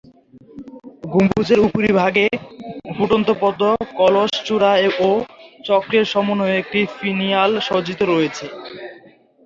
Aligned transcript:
গম্বুজের 1.05 1.59
উপরিভাগে 1.67 2.25
ফুটন্ত 2.95 3.29
পদ্ম, 3.41 3.63
কলসচূড়া 3.99 4.71
ও 4.99 5.09
চক্রের 5.65 6.05
সমন্বয়ে 6.13 6.59
গঠিত 6.61 6.87
ফিনিয়াল 6.99 7.51
সজ্জিত 7.67 7.99
রয়েছে। 8.11 8.45